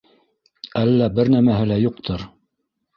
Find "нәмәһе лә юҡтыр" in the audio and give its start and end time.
1.37-2.29